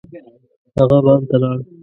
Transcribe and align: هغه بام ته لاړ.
هغه 0.79 0.97
بام 1.05 1.21
ته 1.29 1.35
لاړ. 1.41 1.57